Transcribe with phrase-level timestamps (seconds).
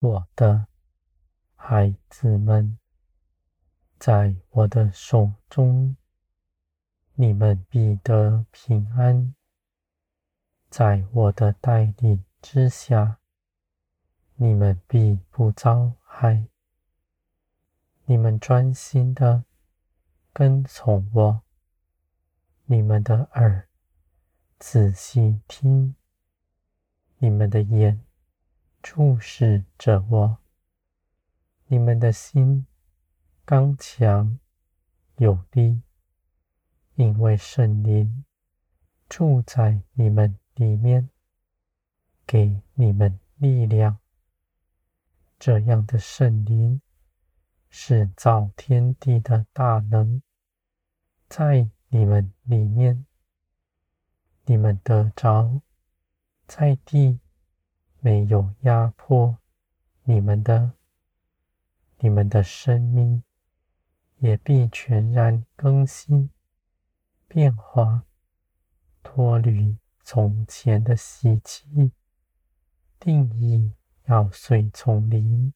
[0.00, 0.66] 我的
[1.56, 2.78] 孩子们，
[3.98, 5.94] 在我的手中，
[7.12, 9.34] 你们必得平安；
[10.70, 13.18] 在我的带领之下，
[14.36, 16.48] 你们必不遭害。
[18.06, 19.44] 你们专心的
[20.32, 21.42] 跟从我，
[22.64, 23.68] 你们的耳
[24.58, 25.94] 仔细听，
[27.18, 28.02] 你们的眼
[28.82, 30.38] 注视着我，
[31.66, 32.66] 你们的心
[33.44, 34.38] 刚强
[35.16, 35.82] 有力，
[36.94, 38.24] 因为圣灵
[39.08, 41.10] 住在你们里面，
[42.26, 43.98] 给你们力量。
[45.38, 46.80] 这样的圣灵。
[47.72, 50.22] 是造天地的大能，
[51.28, 53.06] 在你们里面，
[54.44, 55.62] 你们得着，
[56.48, 57.20] 在地
[58.00, 59.38] 没有压迫
[60.04, 60.72] 你们的，
[61.98, 63.22] 你们的生命
[64.18, 66.30] 也必全然更新、
[67.28, 68.06] 变化，
[69.02, 71.92] 脱离从前的习气，
[72.98, 75.52] 定义要随从灵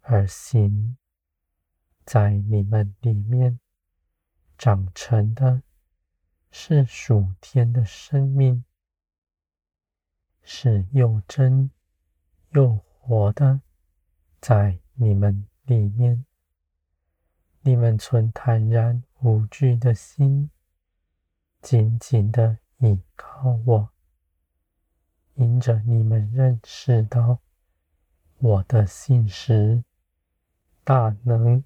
[0.00, 0.96] 而行。
[2.04, 3.60] 在你们里面
[4.58, 5.62] 长成的，
[6.50, 8.64] 是属天的生命，
[10.42, 11.70] 是又真
[12.50, 13.60] 又活的，
[14.40, 16.24] 在你们里面，
[17.60, 20.50] 你们存坦然无惧的心，
[21.60, 23.90] 紧紧的倚靠我，
[25.34, 27.40] 因着你们认识到
[28.38, 29.84] 我的信实
[30.84, 31.64] 大能。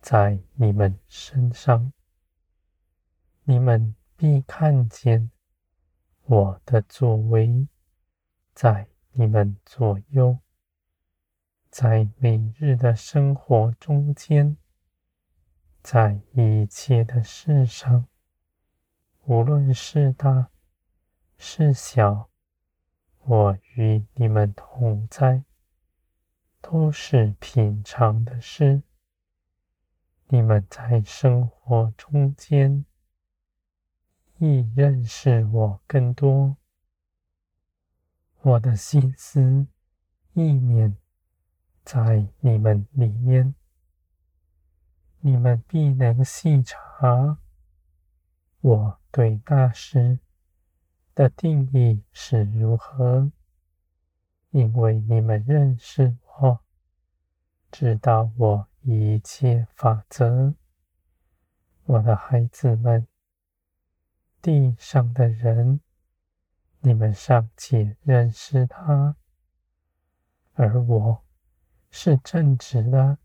[0.00, 1.90] 在你们身上，
[3.44, 5.30] 你们必看见
[6.26, 7.66] 我的作为，
[8.54, 10.38] 在你们左右，
[11.70, 14.56] 在每日的生活中间，
[15.82, 18.06] 在一切的事上，
[19.24, 20.50] 无论是大
[21.36, 22.30] 是小，
[23.24, 25.42] 我与你们同在，
[26.60, 28.82] 都是平常的事。
[30.28, 32.84] 你们在生活中间，
[34.38, 36.56] 亦认识我更多。
[38.44, 39.66] 我的心思
[40.34, 40.94] 意念
[41.82, 43.54] 在你们里面，
[45.20, 47.38] 你们必能细察
[48.60, 50.18] 我对大师
[51.14, 53.32] 的定义是如何，
[54.50, 56.60] 因为你们认识我，
[57.72, 58.68] 知道我。
[58.86, 60.52] 一切法则，
[61.84, 63.08] 我的孩子们，
[64.42, 65.80] 地上的人，
[66.86, 69.16] 你们尚且认识他，
[70.52, 71.24] 而我
[71.88, 73.16] 是正直的，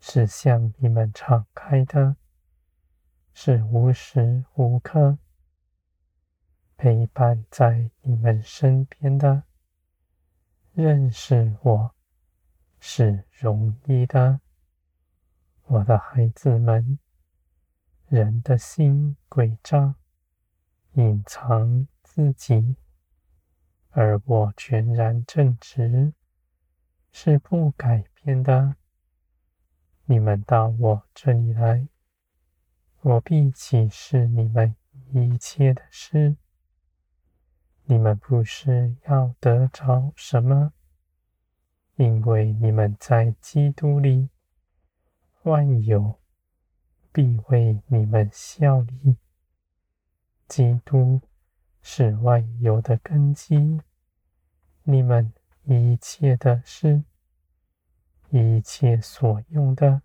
[0.00, 2.16] 是向你们敞开的，
[3.32, 5.16] 是无时无刻
[6.76, 9.44] 陪伴在你们身边的，
[10.74, 11.94] 认识我
[12.78, 14.42] 是容易的。
[15.68, 16.98] 我的孩子们，
[18.08, 19.94] 人的心诡诈，
[20.92, 22.74] 隐藏自己，
[23.90, 26.12] 而我全然正直，
[27.12, 28.74] 是不改变的。
[30.06, 31.86] 你们到我这里来，
[33.02, 34.74] 我必启示你们
[35.12, 36.36] 一切的事。
[37.84, 40.72] 你们不是要得着什么，
[41.94, 44.28] 因为你们在基督里。
[45.44, 46.18] 万有
[47.12, 49.18] 必为你们效力。
[50.48, 51.20] 基督
[51.82, 53.80] 是万有的根基，
[54.82, 55.32] 你们
[55.64, 57.04] 一切的事，
[58.30, 60.02] 一切所用的，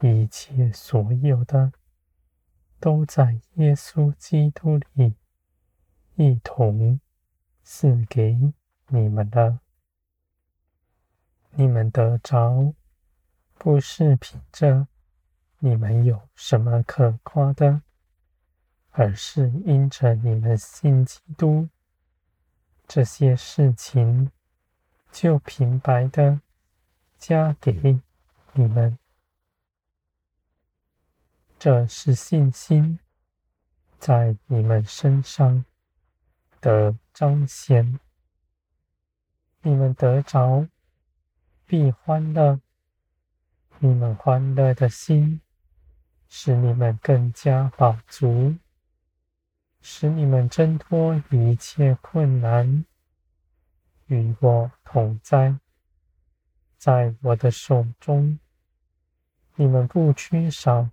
[0.00, 1.72] 一切所有的，
[2.80, 5.16] 都在耶稣基督里
[6.16, 7.00] 一同
[7.62, 8.52] 赐给
[8.88, 9.60] 你们的。
[11.50, 12.74] 你们得着。
[13.64, 14.88] 不是凭着
[15.60, 17.82] 你们有什么可夸的，
[18.92, 21.68] 而是因着你们信基督，
[22.86, 24.30] 这些事情
[25.10, 26.40] 就平白的
[27.18, 28.00] 加给
[28.52, 28.98] 你们。
[31.58, 32.98] 这是信心
[33.98, 35.64] 在你们身上
[36.60, 37.98] 的彰显，
[39.62, 40.66] 你们得着
[41.64, 42.60] 必欢乐。
[43.78, 45.40] 你们欢乐的心，
[46.28, 48.54] 使你们更加饱足，
[49.82, 52.84] 使你们挣脱一切困难，
[54.06, 55.58] 与我同在，
[56.78, 58.38] 在我的手中，
[59.56, 60.88] 你们不缺少，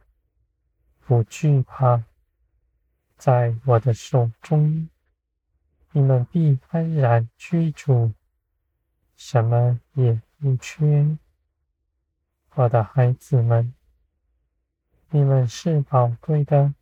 [1.00, 2.04] 不惧怕。
[3.16, 4.90] 在我的手中，
[5.92, 8.14] 你们必安然居住，
[9.16, 11.18] 什么也不缺。
[12.56, 13.74] 我的孩子们，
[15.10, 16.74] 你们是宝贵的，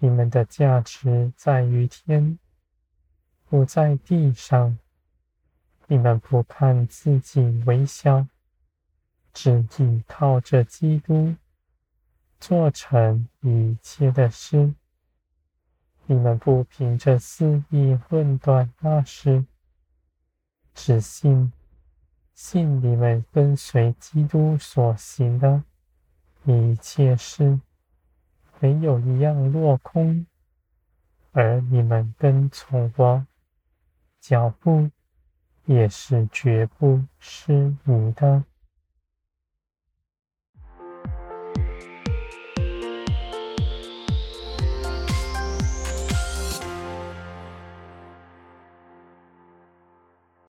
[0.00, 2.38] 你们的价值在于天，
[3.48, 4.78] 不在地上。
[5.86, 8.26] 你们不看自己为小，
[9.32, 11.34] 只倚靠着基督，
[12.38, 14.72] 做成一切的事。
[16.06, 19.44] 你们不凭着私意论断那事，
[20.74, 21.52] 只信
[22.34, 25.62] 信你们跟随基督所行的
[26.44, 27.60] 一切事，
[28.60, 30.24] 没有一样落空，
[31.32, 33.26] 而你们跟从我
[34.20, 34.88] 脚步。
[35.66, 38.42] 也是绝不失迷的。